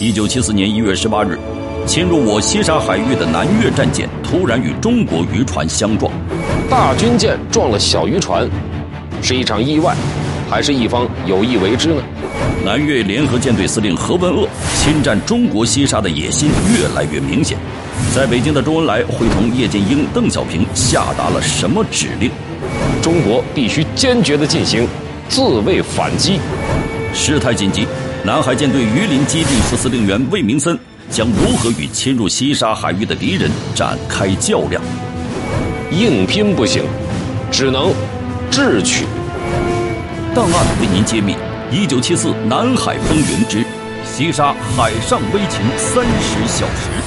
[0.00, 1.38] 一九七四年一月十八日，
[1.86, 6.10] 侵入我西沙海域的南越战舰突然与中国渔船相撞，
[6.70, 8.48] 大军舰撞了小渔船，
[9.20, 9.94] 是一场意外，
[10.48, 12.02] 还是一方有意为之呢？
[12.64, 14.48] 南越联合舰队司令何文鄂
[14.78, 17.58] 侵占中国西沙的野心越来越明显。
[18.14, 22.30] 在北京的周恩来会同叶剑英、邓小平下达了什么指令？
[23.02, 24.88] 中国必须坚决地进行
[25.28, 26.40] 自卫反击。
[27.12, 27.86] 事态紧急。
[28.22, 30.78] 南海舰队榆林基地副司令员魏明森
[31.08, 34.82] 将如何与侵入西沙海域的敌人展开较量？
[35.90, 36.84] 硬拼不行，
[37.50, 37.92] 只能
[38.50, 39.06] 智取。
[40.34, 41.34] 档案为您揭秘：
[41.72, 43.64] 一九七四南海风云之
[44.04, 46.99] 西沙海上危情三十小时。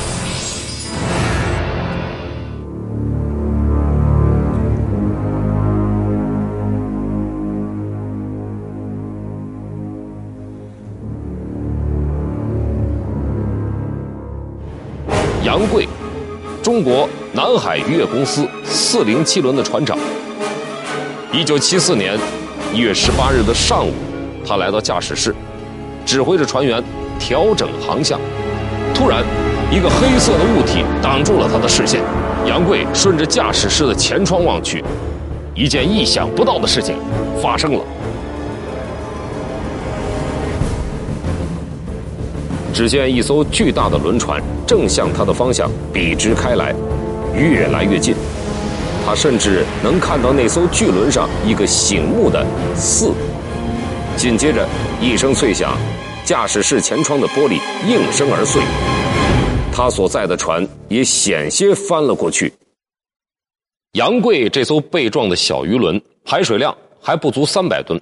[16.74, 19.96] 中国南海渔业公司四零七轮的船长。
[21.32, 22.18] 一九七四年
[22.74, 23.94] 一月十八日的上午，
[24.44, 25.36] 他来到驾驶室，
[26.04, 26.84] 指挥着船员
[27.20, 28.20] 调整航向。
[28.92, 29.24] 突然，
[29.72, 32.02] 一个黑色的物体挡住了他的视线。
[32.48, 34.84] 杨贵顺着驾驶室的前窗望去，
[35.54, 36.96] 一件意想不到的事情
[37.40, 37.84] 发生了。
[42.74, 46.74] 只见一艘巨大的轮船正向他的方向笔直开来，
[47.36, 48.16] 越来越近。
[49.06, 53.14] 他甚至能看到那艘巨轮上一个醒目的“四”。
[54.18, 54.68] 紧接着
[55.00, 55.78] 一声脆响，
[56.26, 58.62] 驾驶室前窗的玻璃应声而碎，
[59.72, 62.52] 他所在的船也险些翻了过去。
[63.94, 68.02] 杨贵这艘被撞的小鱼轮排水量还不足三百吨，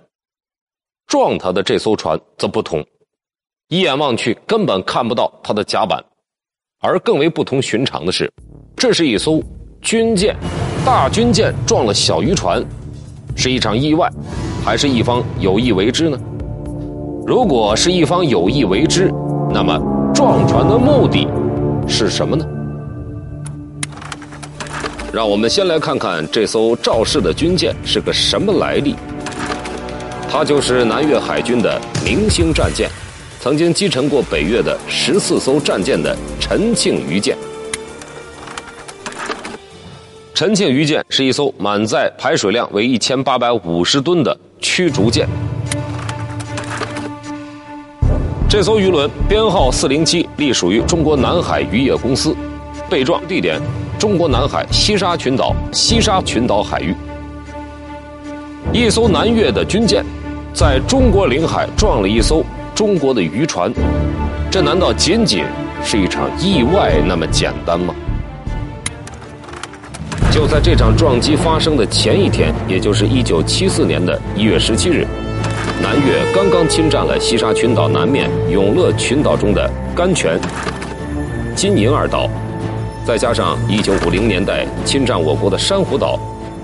[1.08, 2.86] 撞他的这艘船则不同。
[3.72, 6.04] 一眼望去，根本看不到它的甲板，
[6.82, 8.30] 而更为不同寻常的是，
[8.76, 9.42] 这是一艘
[9.82, 10.36] 军舰，
[10.86, 12.62] 大军舰撞了小渔船，
[13.34, 14.12] 是一场意外，
[14.62, 16.20] 还是一方有意为之呢？
[17.26, 19.10] 如果是一方有意为之，
[19.50, 19.80] 那么
[20.14, 21.26] 撞船的目的
[21.88, 22.46] 是什么呢？
[25.14, 28.98] 让我们先来看看这艘肇事的军舰是个什么来历。
[30.30, 32.90] 它就是南越海军的明星战舰。
[33.42, 37.36] 曾经击沉过北越的十四艘战舰的陈庆余舰。
[40.32, 45.28] 陈庆余舰是一艘满载排水量为一千八百五十吨的驱逐舰。
[48.48, 52.36] 这艘渔轮编号四零七，隶属于中国南海渔业公司，
[52.92, 53.60] 被撞地点
[53.98, 56.96] 中国南海西沙群岛西沙群岛海域。
[58.72, 60.06] 一艘南越的军舰，
[60.54, 62.46] 在中国领海撞了一艘。
[62.82, 63.72] 中国的渔船，
[64.50, 65.46] 这难道仅仅
[65.84, 67.94] 是一场意外那么简单吗？
[70.32, 75.06] 就在这场撞击发生的前一天，也就是一九七四年的一月十七日，
[75.80, 80.40] 南越刚刚侵占了西沙群岛南面永乐群岛中的甘泉、
[81.56, 82.28] 金银二岛，
[83.06, 86.18] 再加上一九五零年代侵占我国的珊瑚岛，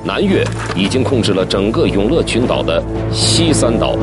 [0.03, 0.43] 南越
[0.75, 3.95] 已经控制了整个永乐群岛的西三岛。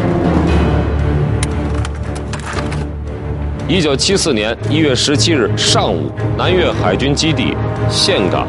[3.66, 7.56] 一九七四年一月十七日上午，南越海军基地
[7.88, 8.46] 岘港，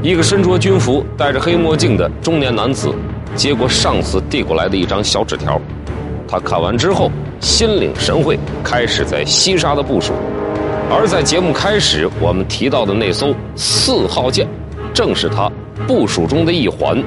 [0.00, 2.94] 一个身着军服、戴着黑墨镜的中年男子
[3.34, 5.60] 接过上司递过来的一张小纸条，
[6.28, 7.10] 他看完之后
[7.40, 10.12] 心领神会，开始在西沙的部署。
[10.88, 14.46] 而在节目开始我们提到的那艘四号舰，
[14.94, 15.50] 正是他
[15.88, 17.02] 部署中的一环。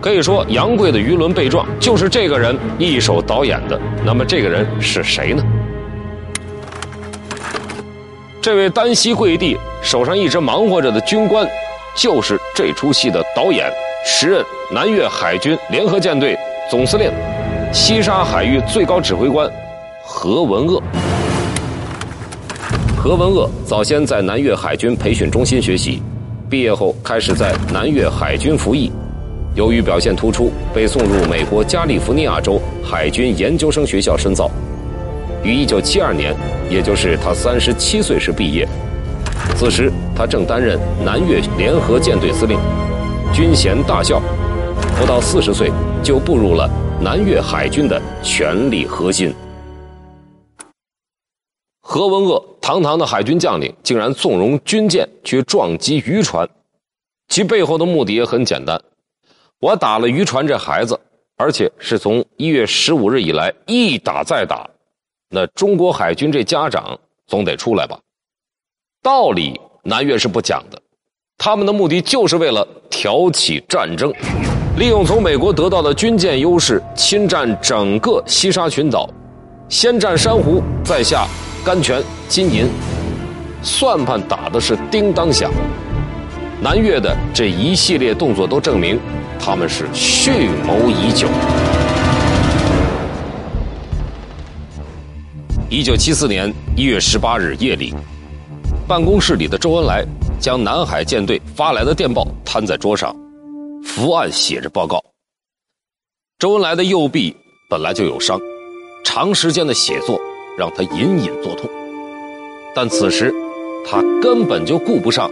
[0.00, 3.78] 可以说，杨贵的鱼轮被撞，就是这个人一手导演的。
[4.02, 5.44] 那么，这个人是谁呢？
[8.40, 11.46] 这位单膝跪地、手上一直忙活着的军官，
[11.94, 13.70] 就是这出戏的导演，
[14.06, 14.42] 时任
[14.72, 16.34] 南越海军联合舰队
[16.70, 17.12] 总司令、
[17.70, 19.46] 西沙海域最高指挥官
[20.02, 20.82] 何文鄂。
[22.96, 26.02] 何文鄂早先在南越海军培训中心学习，
[26.48, 28.90] 毕业后开始在南越海军服役。
[29.54, 34.50] 由于表现突出，被送入美国加利福尼亚州海军研究生学校深造。
[35.42, 36.36] 于1972年，
[36.70, 38.68] 也就是他37岁时毕业。
[39.56, 42.58] 此时，他正担任南越联合舰队司令，
[43.34, 44.22] 军衔大校。
[44.98, 45.72] 不到40岁，
[46.02, 46.70] 就步入了
[47.00, 49.34] 南越海军的权力核心。
[51.80, 56.48] 何文鄂，堂堂的海军将领，竟然纵容军舰去撞击渔船，
[57.28, 58.80] 其背后的目的也很简单。
[59.60, 60.98] 我打了渔船这孩子，
[61.36, 64.66] 而且是从一月十五日以来一打再打，
[65.28, 67.98] 那中国海军这家长总得出来吧？
[69.02, 70.80] 道理南越是不讲的，
[71.36, 74.10] 他们的目的就是为了挑起战争，
[74.78, 79.06] 利用从美国得到的军舰优势，侵占整个西沙群岛，
[79.68, 81.26] 先占珊瑚，再下
[81.62, 82.66] 甘泉、金银，
[83.62, 85.52] 算盘打的是叮当响。
[86.62, 88.98] 南越的这一系列动作都证明，
[89.42, 90.30] 他们是蓄
[90.66, 91.26] 谋已久。
[95.70, 97.94] 一九七四年一月十八日夜里。
[98.86, 100.04] 办公室里的周恩来
[100.40, 103.14] 将南海舰队发来的电报摊在桌上，
[103.84, 105.00] 伏案写着报告。
[106.40, 107.36] 周恩来的右臂
[107.68, 108.36] 本来就有伤，
[109.04, 110.20] 长时间的写作
[110.58, 111.70] 让他隐隐作痛，
[112.74, 113.32] 但此时
[113.88, 115.30] 他根本就顾不上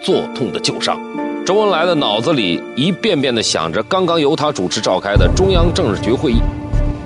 [0.00, 1.00] 作痛的旧伤。
[1.44, 6.40] 周恩来的脑子里一遍遍地想着刚刚由他主持召开的中央政治局会议，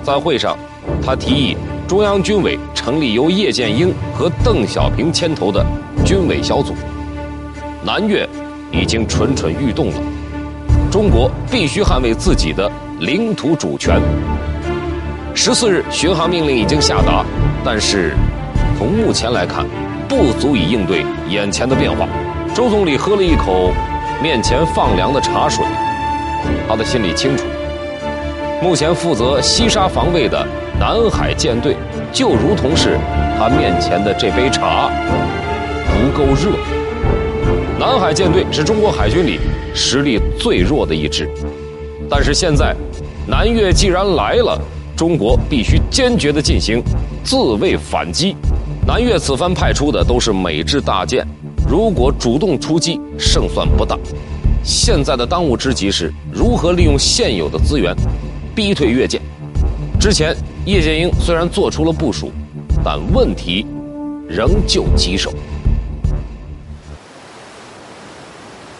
[0.03, 0.55] 在会上，
[1.03, 1.57] 他提议
[1.87, 5.65] 中央军委成立由叶剑英和邓小平牵头的。
[6.05, 6.75] 军委小组，
[7.83, 8.29] 南越
[8.71, 9.95] 已经蠢蠢欲动了。
[10.91, 13.99] 中国必须捍卫自己的领土主权。
[15.33, 17.25] 十四日，巡航命令已经下达，
[17.65, 18.13] 但是
[18.77, 19.65] 从目前来看，
[20.07, 22.07] 不足以应对眼前的变化。
[22.53, 23.71] 周总理喝了一口
[24.21, 25.63] 面前放凉的茶水，
[26.67, 27.45] 他的心里清楚，
[28.63, 30.43] 目前负责西沙防卫的
[30.79, 31.75] 南海舰队，
[32.11, 32.97] 就如同是
[33.37, 34.89] 他面前的这杯茶。
[35.85, 36.51] 不够热。
[37.79, 39.39] 南海舰队是中国海军里
[39.75, 41.29] 实力最弱的一支，
[42.09, 42.75] 但是现在
[43.27, 44.59] 南越既然来了，
[44.95, 46.83] 中国必须坚决地进行
[47.23, 48.35] 自卫反击。
[48.85, 51.27] 南越此番派出的都是美制大舰，
[51.69, 53.97] 如果主动出击，胜算不大。
[54.63, 57.93] 现在的当务之急是如何利用现有的资源，
[58.55, 59.21] 逼退越舰。
[59.99, 60.33] 之前
[60.65, 62.31] 叶剑英虽然做出了部署，
[62.85, 63.65] 但问题
[64.29, 65.33] 仍旧棘手。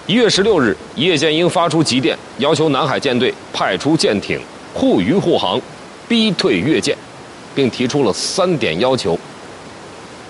[0.05, 4.39] 一月十六日，叶剑英发出急电，要求南海舰队派出舰艇
[4.73, 5.59] 护渔护航，
[6.07, 6.97] 逼退越舰，
[7.53, 9.19] 并提出了三点要求：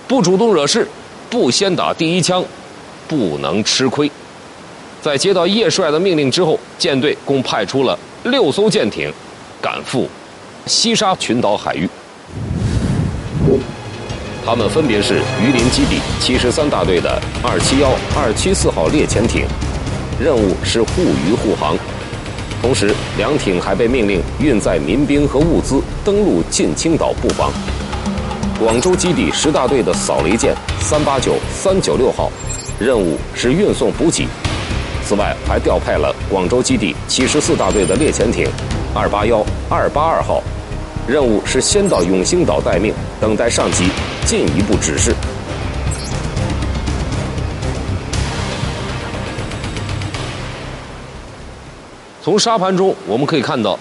[0.07, 0.87] 不主动惹事，
[1.29, 2.43] 不先打第一枪，
[3.07, 4.09] 不能吃亏。
[5.01, 9.11] 在接到叶帅的命令之后，舰队共派出了六艘舰艇，
[9.61, 10.07] 赶赴
[10.65, 11.89] 西沙群岛海域。
[14.45, 19.45] 他们分别是榆林基地七十三大队的二七幺、二七四号猎潜艇。
[20.19, 21.77] 任务是护渔护航，
[22.61, 27.51] 同时两艇还被命令运载民兵和物资登陆近青岛布防。
[28.59, 32.31] 广州基地十大队的扫雷舰三八九、三九六号，
[32.79, 34.27] 任务是运送补给。
[35.05, 38.47] 此外，还调派了广州基地七十四大队的猎潜艇
[38.95, 40.41] 二八幺、二八二号，
[41.07, 43.89] 任务是先到永兴岛待命，等待上级
[44.25, 45.13] 进一步指示。
[52.23, 53.77] 从沙盘中我们可以看到，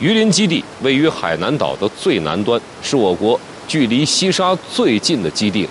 [0.00, 3.38] 榆林基地位于海南岛的最南端，是我国
[3.70, 5.64] 距离西沙最近的基地。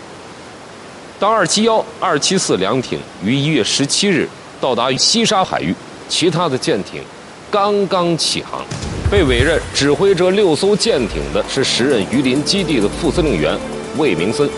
[1.20, 4.25] 当二七幺、二七四两艇于一月十七日
[4.62, 5.75] 到达西沙海域，
[6.08, 7.03] 其他的舰艇
[7.51, 8.63] 刚刚起航。
[9.12, 13.53] 被委任指挥这六艘舰艇的是时任榆林基地的副司令员
[13.98, 14.50] 魏明森。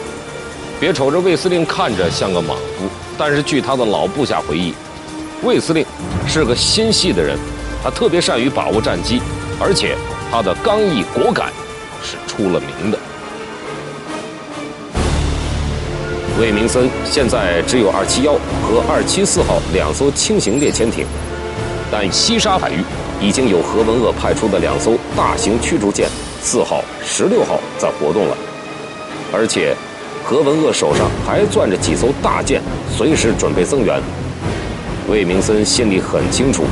[0.79, 4.71] 别瞅着魏司令看着像个莽夫，但是据他的老部下回忆。
[5.41, 5.83] 魏司令
[6.27, 7.35] 是个心细的人，
[7.83, 9.19] 他特别善于把握战机，
[9.59, 9.97] 而且
[10.29, 11.51] 他的刚毅果敢
[12.03, 12.99] 是出了名的。
[16.41, 18.33] 魏明森现在只有二七幺
[18.63, 21.05] 和二七四号两艘轻型猎潜艇，
[21.91, 22.83] 但西沙海域
[23.21, 26.09] 已经有何文鄂派出的两艘大型驱逐舰
[26.41, 28.35] 四号、十六号在活动了，
[29.31, 29.75] 而且
[30.23, 34.01] 何文鄂手上还攥着几艘大舰，随时准备增援。
[35.07, 36.63] 魏明森心里很清楚，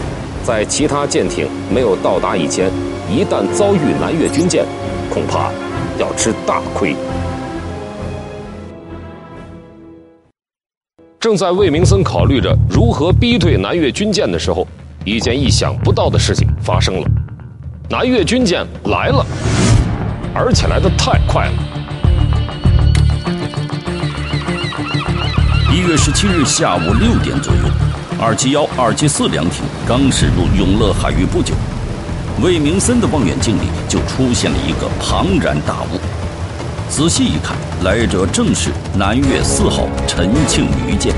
[0.44, 2.72] 在其他舰艇没有到达以前，
[3.08, 4.66] 一旦遭遇南越军舰，
[5.14, 5.52] 恐怕
[6.00, 6.96] 要吃大亏。
[11.20, 14.66] 正在魏明森考虑着如何逼退南越军舰的时候，
[15.04, 17.08] 一件意想不到的事情发生了：
[17.90, 19.26] 南越军舰来了，
[20.34, 21.54] 而且来的太快了。
[25.70, 27.62] 一月十七日下午六点左右。
[28.22, 31.54] 二七幺、二七四两艇刚驶入永乐海域不久，
[32.42, 36.00] 魏明森的望远镜里就出现了一个庞然大物。
[36.90, 41.14] 仔细一看，来者正是南越四号陈庆余舰。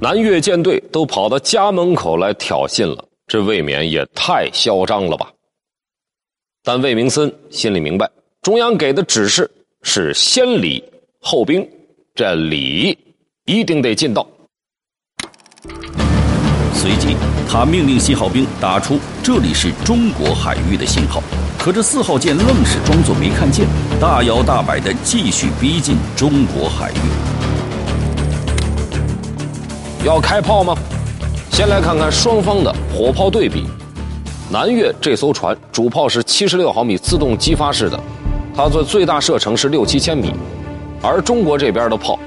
[0.00, 5.30] 南越舰队都跑到家门口来挑衅了，这未免也太嚣张了吧！
[6.64, 8.10] 但魏明森心里明白，
[8.42, 9.48] 中央给的指示
[9.82, 10.82] 是先礼
[11.20, 11.68] 后兵，
[12.14, 12.98] 这礼
[13.44, 14.26] 一定得尽到。
[16.74, 17.14] 随即，
[17.46, 21.22] 他命令信号兵打出“这里是中国海域”的信号。
[21.62, 23.66] 可这四号舰愣是装作没看见，
[24.00, 26.94] 大摇大摆地继续逼近中国海域。
[30.02, 30.74] 要开炮吗？
[31.52, 33.66] 先来看看双方的火炮对比。
[34.50, 38.00] 南越这艘船主炮是七十六毫米自动激发式的，
[38.56, 40.32] 它的最大射程是六七千米，
[41.02, 42.18] 而中国这边的炮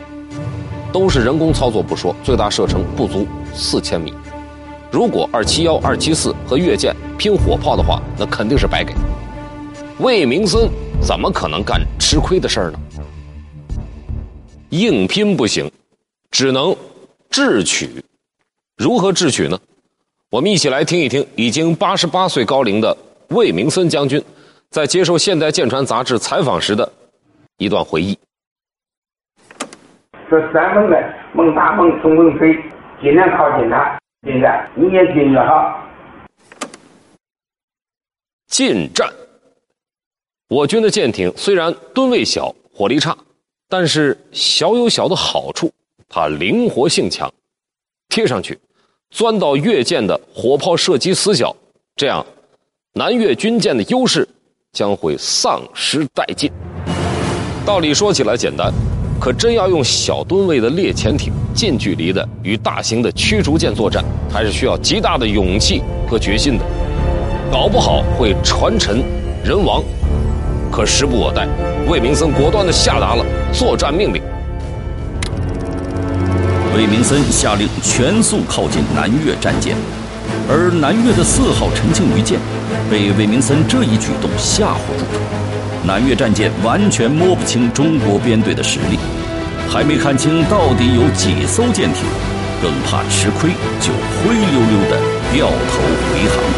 [0.92, 4.14] 都是人工操作不说，最大射程不足四千米。
[4.92, 8.94] 如果二七幺、二七四和越舰拼火炮的话，那肯定是白给。
[10.04, 10.70] 魏明森
[11.02, 12.80] 怎么可能干吃亏的事儿呢？
[14.72, 15.72] 硬拼不行，
[16.30, 16.76] 只能
[17.30, 18.04] 智取。
[18.76, 19.58] 如何智取呢？
[20.30, 22.98] 我们一起来听一听已经八十八岁高龄的
[23.30, 24.22] 魏明森将军
[24.72, 26.92] 在接受《现代舰船》杂志采访时的
[27.58, 28.20] 一段回忆。
[30.28, 30.98] 说咱们的
[31.34, 32.54] 猛打猛冲猛推，
[33.02, 33.98] 尽量靠近他。
[34.28, 35.80] 近战，你也近越好。
[38.48, 39.10] 近战，
[40.54, 43.18] 我军的舰艇虽然吨位小、火力差，
[43.68, 45.72] 但是小有小的好处，
[46.08, 47.28] 它灵活性强。
[48.08, 48.60] 贴上去，
[49.10, 51.56] 钻到越舰的火炮射击死角，
[51.96, 52.24] 这样
[52.94, 54.30] 南越军舰的优势
[54.74, 56.52] 将会丧失殆尽。
[57.66, 58.72] 道理说起来简单。
[59.20, 66.66] 可真要用小吨位的猎潜艇近距离的与大型的驱逐舰作战，还是需要极大的勇气和决心的，
[67.52, 69.02] 搞不好会船沉
[69.44, 69.82] 人亡。
[70.74, 71.48] 可时不我待，
[71.88, 74.20] 魏明森果断地下达了作战命令。
[76.76, 79.76] 魏明森下令全速靠近南越战舰，
[80.50, 82.40] 而南越的四号陈庆余舰
[82.90, 85.22] 被魏明森这一举动吓唬住了。
[85.86, 88.98] 南越战舰完全摸不清中国编队的实力，
[89.70, 92.02] 还没看清到底有几艘舰艇，
[92.64, 93.94] 更怕吃亏，就
[94.26, 94.98] 灰溜溜的
[95.32, 95.78] 掉头
[96.10, 96.53] 回航。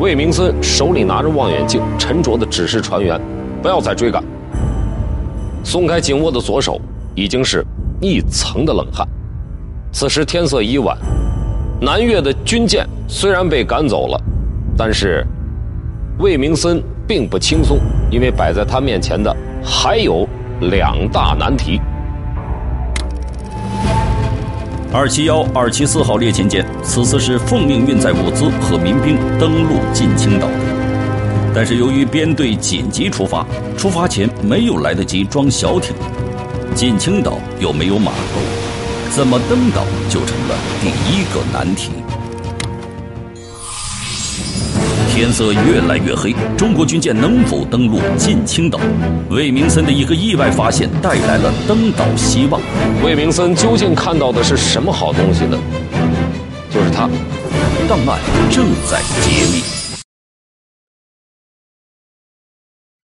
[0.00, 3.20] 魏明森手里拿着望远镜，沉着的指示船员
[3.60, 4.24] ：“不要再追赶。”
[5.62, 6.80] 松开紧握的左手，
[7.14, 7.62] 已经是
[8.00, 9.06] 一层的冷汗。
[9.92, 10.96] 此时天色已晚，
[11.82, 14.18] 南越的军舰虽然被赶走了，
[14.74, 15.24] 但是。
[16.18, 17.78] 魏明森并不轻松，
[18.10, 20.28] 因为摆在他面前的还有
[20.60, 21.80] 两大难题。
[24.92, 30.48] 二七幺、二七四号猎潜舰此次是奉命运载物资和民兵登陆进青岛，
[31.54, 33.46] 但是由于编队紧急出发，
[33.78, 35.94] 出发前没有来得及装小艇，
[36.74, 38.40] 进青岛又没有码头，
[39.14, 41.92] 怎么登岛就成了第一个难题。
[45.20, 48.80] 天色越来越黑，中国军舰能否登陆近青岛？
[49.28, 52.58] 魏明森的一个意外发现带来了登岛希望。
[53.04, 55.58] 魏明森究竟看到的是什么好东西呢？
[56.70, 57.02] 就是他，
[57.86, 58.18] 档案
[58.50, 59.62] 正在揭秘。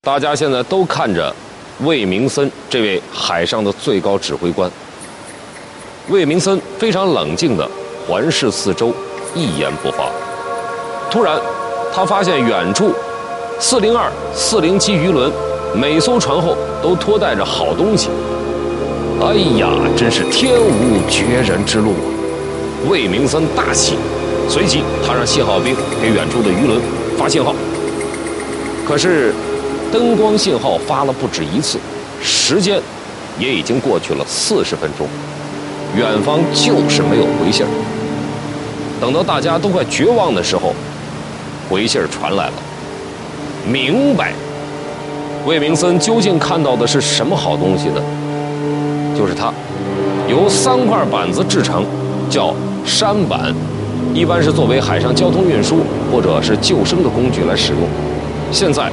[0.00, 1.36] 大家现在都看着
[1.82, 4.70] 魏明森这位海上的最高指挥官。
[6.08, 7.70] 魏明森非常冷静的
[8.08, 8.94] 环视四周，
[9.34, 10.10] 一言不发。
[11.10, 11.38] 突然。
[11.96, 12.92] 他发现远处，
[13.58, 15.32] 四零二、四零七鱼轮，
[15.74, 18.10] 每艘船后都拖带着好东西。
[19.18, 22.04] 哎呀，真是天无绝人之路啊！
[22.86, 23.94] 魏明森大喜，
[24.46, 26.78] 随即他让信号兵给远处的鱼轮
[27.16, 27.54] 发信号。
[28.86, 29.32] 可是，
[29.90, 31.78] 灯光信号发了不止一次，
[32.20, 32.78] 时间
[33.38, 35.08] 也已经过去了四十分钟，
[35.96, 37.64] 远方就是没有回信
[39.00, 40.74] 等到大家都快绝望的时候。
[41.68, 42.52] 回信儿传来了，
[43.66, 44.32] 明白。
[45.44, 48.02] 魏明森究竟看到的是什么好东西呢？
[49.16, 49.52] 就是它，
[50.28, 51.84] 由三块板子制成，
[52.28, 52.54] 叫
[52.84, 53.54] 舢板，
[54.12, 57.82] 一般是作为海上交通运输或者是救生的工具来使用。
[58.50, 58.90] 现在，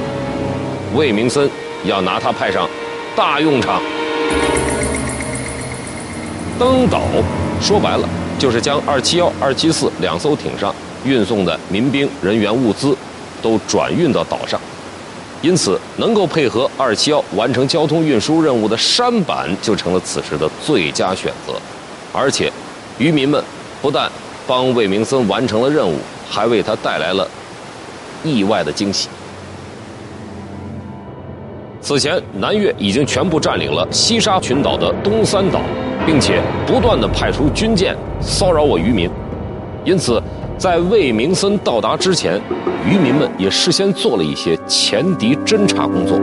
[0.94, 1.50] 魏明森
[1.84, 2.68] 要拿它派上
[3.16, 3.80] 大用场。
[6.56, 7.02] 登岛，
[7.60, 10.72] 说白了就是将二七幺、二七四两艘艇上。
[11.04, 12.96] 运送的民兵人员物资
[13.42, 14.58] 都转运到岛上，
[15.42, 21.52] 因此能够配合二七幺完成交通运输任务的舢板就成了此时的最佳选择。
[22.12, 22.50] 而且，
[22.96, 23.42] 渔民们
[23.82, 24.10] 不但
[24.46, 25.98] 帮魏明森完成了任务，
[26.30, 27.28] 还为他带来了
[28.22, 29.08] 意外的惊喜。
[31.82, 35.60] 此前，南越已经全部占领了西沙群岛的东三岛，
[36.06, 39.10] 并且不断的派出军舰骚扰我渔民，
[39.84, 40.22] 因此。
[40.56, 42.40] 在魏明森到达之前，
[42.88, 46.18] 渔民们也事先做了一些前敌侦察工作。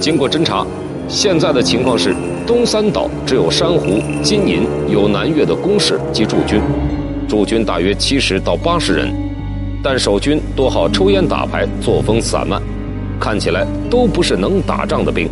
[0.00, 0.64] 经过侦查，
[1.08, 2.14] 现在的情况是，
[2.46, 6.60] 东三岛只有珊瑚、金银有南越的工事及驻军，
[7.28, 9.12] 驻军大约七十到八十人，
[9.82, 12.62] 但守军多好抽烟打牌，作风散漫，
[13.18, 15.28] 看起来都不是能打仗的兵。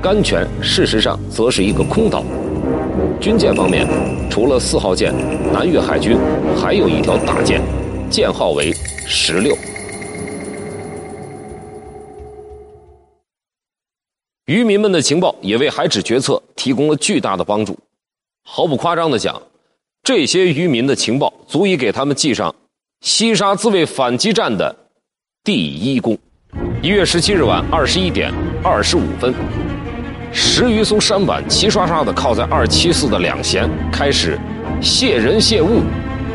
[0.00, 2.24] 甘泉事实上则是一个空岛。
[3.20, 3.86] 军舰方面，
[4.30, 5.14] 除了四号舰，
[5.52, 6.16] 南越海军
[6.56, 7.62] 还有一条大舰，
[8.10, 8.72] 舰号为
[9.06, 9.56] 十六。
[14.46, 17.78] 渔民们的情报也为海指决策提供了巨大的帮助。
[18.44, 19.40] 毫不夸张的讲，
[20.02, 22.54] 这些渔民的情报足以给他们记上
[23.00, 24.74] 西沙自卫反击战的
[25.44, 26.18] 第一功。
[26.82, 28.30] 一月十七日晚二十一点
[28.62, 29.32] 二十五分。
[30.32, 34.38] 十余艘舢板齐刷刷地靠在二七四的两舷，开始
[34.80, 35.82] 卸人卸物，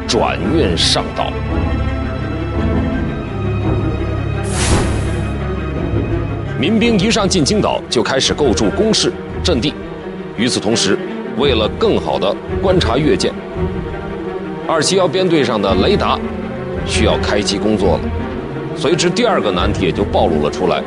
[0.08, 1.32] 转运上岛。
[6.60, 9.12] 民兵一上进青岛，就开始构筑工事
[9.44, 9.74] 阵地。
[10.38, 10.98] 与此同时，
[11.38, 13.34] 为了更好的观察越舰，
[14.68, 16.20] 二七幺编队上的雷达
[16.86, 18.02] 需要开机工作了。
[18.76, 20.84] 随之，第二个难题也就暴露了出来：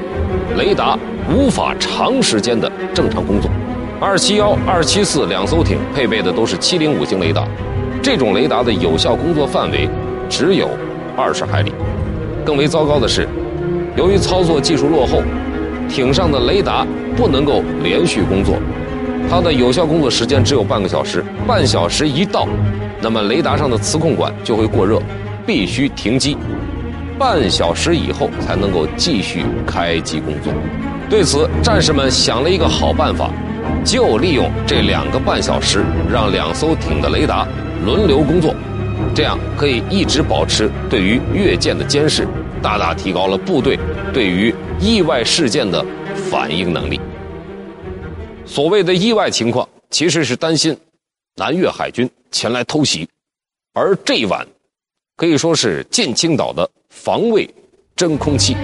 [0.56, 0.96] 雷达。
[1.34, 3.50] 无法长时间的正常工作。
[4.00, 7.46] 二七幺、二七四两艘艇配备的都是七零五型雷达，
[8.02, 9.88] 这种雷达的有效工作范围
[10.28, 10.68] 只有
[11.16, 11.72] 二十海里。
[12.44, 13.28] 更为糟糕的是，
[13.96, 15.22] 由于操作技术落后，
[15.88, 18.56] 艇上的雷达不能够连续工作，
[19.28, 21.22] 它的有效工作时间只有半个小时。
[21.46, 22.48] 半小时一到，
[23.02, 25.00] 那么雷达上的磁控管就会过热，
[25.46, 26.36] 必须停机。
[27.18, 30.50] 半小时以后才能够继续开机工作。
[31.10, 33.32] 对此，战士们想了一个好办法，
[33.84, 37.48] 就利用这两个半小时，让两艘艇的雷达
[37.84, 38.54] 轮流工作，
[39.12, 42.28] 这样可以一直保持对于越舰的监视，
[42.62, 43.76] 大大提高了部队
[44.14, 45.84] 对于意外事件的
[46.30, 47.00] 反应能力。
[48.46, 50.78] 所谓的意外情况，其实是担心
[51.34, 53.08] 南越海军前来偷袭，
[53.74, 54.46] 而这一晚
[55.16, 57.52] 可以说是进青岛的防卫
[57.96, 58.56] 真空期。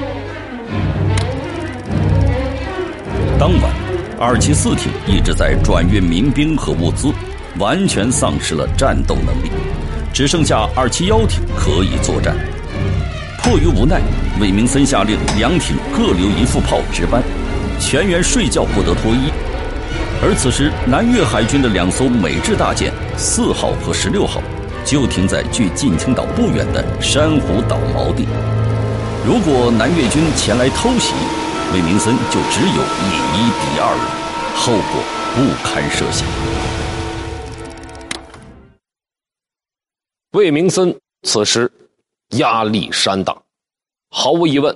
[3.38, 3.70] 当晚，
[4.18, 7.12] 二七四艇一直在转运民兵和物资，
[7.59, 9.51] 完全丧失了战斗能力，
[10.11, 12.35] 只剩下二七幺艇可以作战。
[13.42, 14.01] 迫于无奈，
[14.40, 17.22] 魏明森下令两艇各留一副炮值班，
[17.79, 19.31] 全员睡觉不得脱衣。
[20.22, 24.40] 而此时，南越海军的两艘美制大舰四号和十六号
[24.83, 28.27] 就停在距近青岛不远的珊瑚岛锚地。
[29.27, 31.12] 如果南越军前来偷袭，
[31.76, 34.04] 魏明森就只有以一敌二了，
[34.56, 36.26] 后果不堪设想。
[40.30, 41.70] 魏明森此时
[42.38, 43.36] 压力山大，
[44.08, 44.74] 毫无疑问，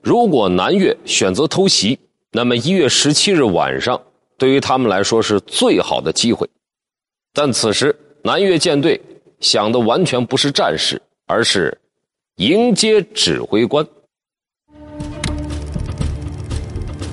[0.00, 1.98] 如果南越选择偷袭，
[2.30, 4.00] 那么一月十七日晚上
[4.38, 6.48] 对于他们来说是最好的机会。
[7.32, 9.00] 但此时南越舰队
[9.40, 11.76] 想的完全不是战事，而是
[12.36, 13.84] 迎接指挥官。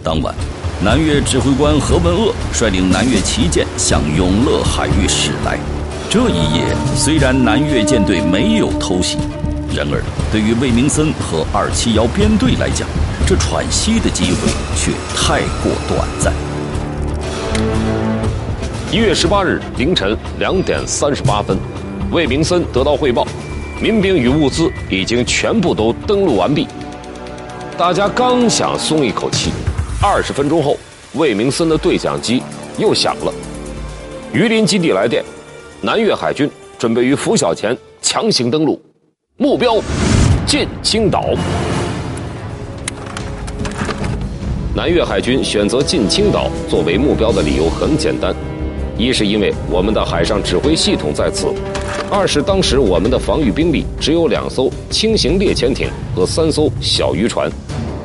[0.03, 0.35] 当晚，
[0.83, 5.57] 南越指挥官何文鄂率领南越旗舰向永乐海域驶来。
[6.09, 9.17] 这一夜，虽然南越舰队没有偷袭，
[9.73, 12.85] 然而对于魏明森和二七幺编队来讲，
[13.25, 16.33] 这喘息的机会却太过短暂。
[18.91, 21.57] 一月十八日凌晨两点三十八分，
[22.11, 23.25] 魏明森得到汇报，
[23.81, 26.67] 民兵与物资已经全部都登陆完毕。
[27.77, 29.51] 大家刚想松一口气。
[30.05, 30.75] 二十分钟后，
[31.13, 32.43] 魏明森的对讲机
[32.77, 33.33] 又响了。
[34.33, 35.23] 榆林基地来电，
[35.79, 38.77] 南越海军准备于拂晓前强行登陆，
[39.37, 39.81] 目标
[40.45, 41.29] 进青岛。
[44.75, 48.35] 南越海军选择进青岛作为目标的理由很简单：
[48.97, 51.47] 一是因为我们的海上指挥系统在此；
[52.11, 57.49] 二是当时我们的防御兵力只有两艘轻型猎潜艇和三艘小渔船。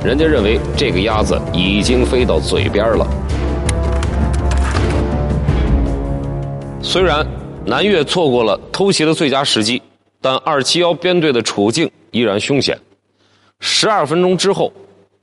[0.04, 3.06] 人家认为这个鸭子已经飞到嘴边了。
[6.80, 7.26] 虽然
[7.66, 9.82] 南越错过了偷袭的最佳时机，
[10.20, 12.78] 但二七幺编队的处境依然凶险。
[13.58, 14.72] 十二分钟之后，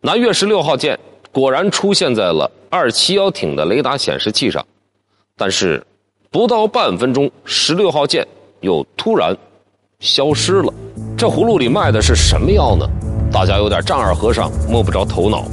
[0.01, 0.99] 南越十六号舰
[1.31, 4.63] 果然出现在了二七幺艇的雷达显示器上，
[5.37, 5.81] 但是
[6.29, 8.27] 不到半分钟，十六号舰
[8.59, 9.35] 又突然
[10.01, 10.73] 消失了。
[11.17, 12.85] 这葫芦里卖的是什么药呢？
[13.35, 15.43] 大家有点丈二和尚摸不着头脑，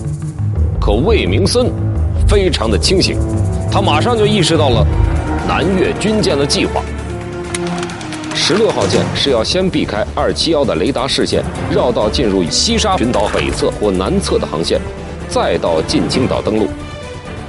[0.81, 1.67] 可魏明森
[2.29, 3.19] 非常的清醒，
[3.73, 4.87] 他马上就意识到了
[5.49, 6.81] 南越军舰的计划。
[8.37, 11.43] 十六号舰是要先避开二七幺的雷达视线，
[11.73, 14.81] 绕道进入西沙群岛北侧或南侧的航线，
[15.29, 16.69] 再到近青岛登陆。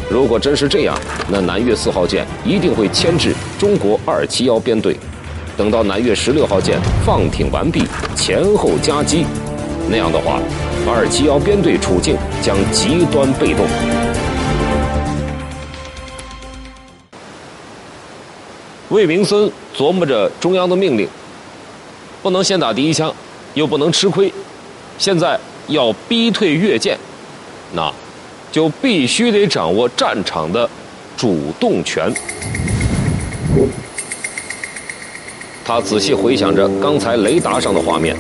[0.10, 0.98] 如果真是这样，
[1.30, 4.98] 那南越四号舰一定会牵制中国二七幺编队。
[5.56, 7.84] 等到南越十六号舰放艇完毕，
[8.16, 9.28] 前后夹击，
[9.90, 10.40] 那样的话，
[10.88, 13.66] 二七幺编队处境将极端被动。
[18.90, 21.08] 魏明森琢磨着中央的命令，
[22.22, 23.14] 不能先打第一枪，
[23.56, 24.32] 又不能吃亏，
[24.98, 26.98] 现在要逼退越舰，
[27.74, 27.92] 那，
[28.52, 30.70] 就必须得掌握战场的
[31.18, 32.14] 主动权。
[35.66, 38.16] 他仔细回想着刚才雷达上的画面，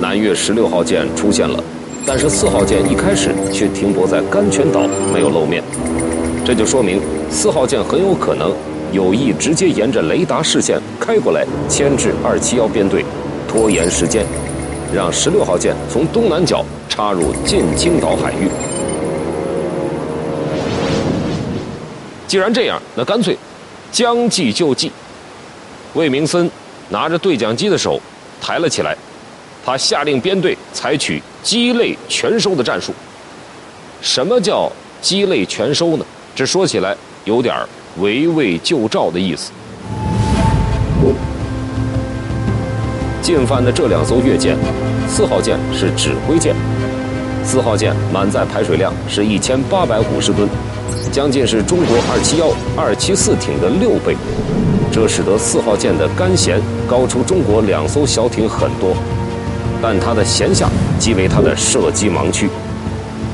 [0.00, 1.62] 南越十六号舰出现了，
[2.06, 5.62] 但是四号舰一开始却停泊在甘泉岛，没有露面，
[6.44, 8.52] 这就说明四号舰很有可能。
[8.92, 13.04] 有意直接沿着雷达视线开过来，牵制二七幺编队，
[13.46, 14.26] 拖延时间，
[14.92, 18.48] 让十六号舰从东南角插入近青岛海域。
[22.26, 23.36] 既然这样，那干脆
[23.92, 24.90] 将计就计。
[25.94, 26.50] 魏明森
[26.88, 28.00] 拿着对讲机的手
[28.40, 28.96] 抬了起来，
[29.64, 32.92] 他下令编队采取鸡肋全收的战术。
[34.00, 34.70] 什么叫
[35.00, 36.04] 鸡肋全收呢？
[36.34, 37.54] 这说起来有点。
[37.98, 39.50] 围魏救赵的意思。
[43.20, 44.56] 进犯的这两艘越舰，
[45.08, 46.54] 四号舰是指挥舰，
[47.44, 50.48] 四号舰满载排水量是一千八百五十吨，
[51.10, 54.16] 将近是中国二七幺、二七四艇的六倍，
[54.92, 58.94] 这使得四号舰的干舷高出中国两艘小艇很多，
[59.82, 62.48] 但它的舷下即为它的射击盲区。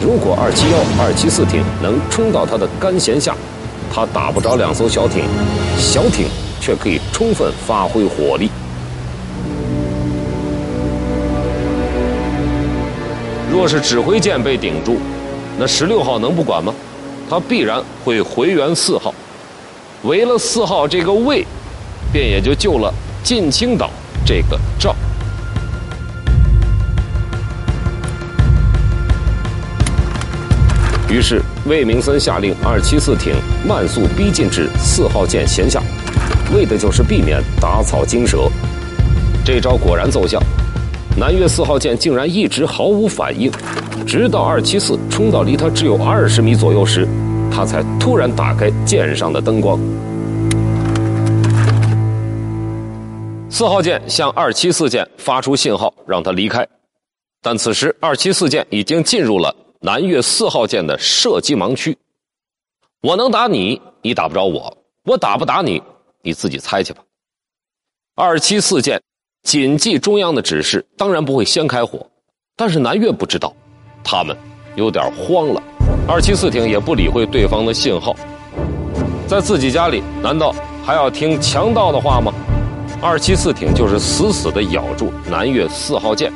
[0.00, 3.34] 如果二七幺、二七四艇能冲到它的干舷下，
[3.92, 5.24] 他打不着两艘小艇，
[5.78, 6.26] 小艇
[6.60, 8.50] 却可以充分发挥火力。
[13.50, 14.98] 若是指挥舰被顶住，
[15.58, 16.74] 那十六号能不管吗？
[17.28, 19.12] 他必然会回援四号，
[20.02, 21.44] 围了四号这个位，
[22.12, 22.92] 便也就救了
[23.24, 23.90] 近青岛
[24.24, 24.94] 这个赵。
[31.08, 33.32] 于是，魏明森下令二七四艇
[33.64, 35.80] 慢速逼近至四号舰舷下，
[36.52, 38.50] 为的就是避免打草惊蛇。
[39.44, 40.42] 这招果然奏效，
[41.16, 43.48] 南越四号舰竟然一直毫无反应，
[44.04, 47.06] 直到二七四冲到离它只有二十米左右时，
[47.52, 49.78] 他才突然打开舰上的灯光。
[53.48, 56.66] 四号舰向二七四舰发出信号，让他离开，
[57.40, 59.54] 但此时二七四舰已经进入了。
[59.86, 61.96] 南越四号舰的射击盲区，
[63.02, 65.80] 我能打你，你打不着我；我打不打你，
[66.22, 67.00] 你自己猜去吧。
[68.16, 69.00] 二七四舰
[69.44, 72.04] 谨记中央的指示，当然不会先开火。
[72.56, 73.54] 但是南越不知道，
[74.02, 74.36] 他们
[74.74, 75.62] 有点慌了。
[76.08, 78.12] 二七四艇也不理会对方的信号，
[79.28, 80.52] 在自己家里，难道
[80.84, 82.34] 还要听强盗的话吗？
[83.00, 86.32] 二七四艇就是死死的咬住南越四号舰。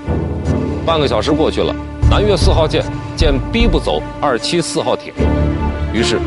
[0.86, 1.74] 半个小时过去了。
[2.10, 2.82] 南越四号舰
[3.16, 5.12] 见逼不走二七四号艇，
[5.92, 6.18] 于是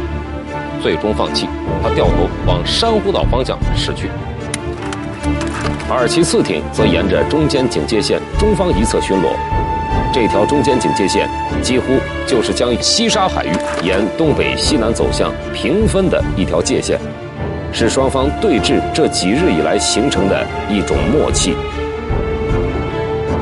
[0.82, 1.46] 最终放弃。
[1.84, 4.10] 他掉头往珊瑚岛方向驶去。
[5.90, 9.36] 二七四艇则沿着中间警戒线中方一侧巡逻。
[10.14, 11.28] 这条中间警戒线
[11.62, 13.52] 几乎就是将西沙海域
[13.84, 16.98] 沿东北西南走向平分的一条界限，
[17.74, 21.58] 是双方对峙这几日以来形成的一种默契。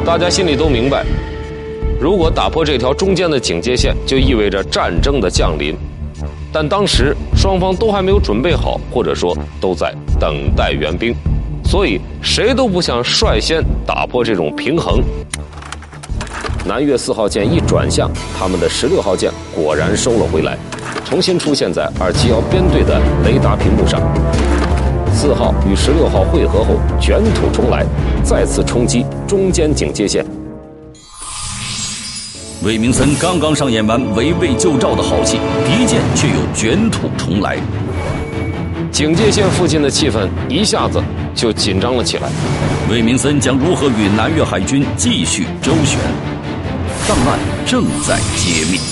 [0.04, 1.06] 大家心里都明白。
[2.02, 5.76] 如果打破这条中间的警戒线，就意味着战争的降临。
[6.52, 11.14] 但当时双方都还没有准备好，或者说都在等待援兵，
[11.64, 15.04] 所以谁都不想率先打破这种平衡。
[16.66, 20.58] 南越四号舰一转向，他们的十六号舰果然收了回来，
[21.06, 24.02] 重新出现在二七幺编队的雷达屏幕上。
[25.14, 27.86] 四号与十六号汇合后，卷土重来，
[28.24, 30.26] 再次冲击中间警戒线。
[32.64, 37.58] 魏明森刚刚上演完围魏救赵的好戏，敌舰却又卷土重来。
[38.92, 41.02] 警戒线附近的气氛一下子
[41.34, 42.30] 就紧张了起来。
[42.88, 46.00] 魏明森将如何与南越海军继续周旋？
[47.08, 48.91] 档案正在揭秘。